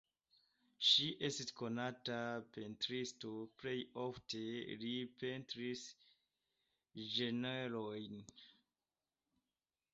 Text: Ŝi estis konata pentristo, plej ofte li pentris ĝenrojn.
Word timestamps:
Ŝi 0.91 1.03
estis 1.27 1.51
konata 1.59 2.15
pentristo, 2.55 3.33
plej 3.59 3.75
ofte 4.05 4.41
li 4.85 4.95
pentris 5.25 5.87
ĝenrojn. 7.19 8.21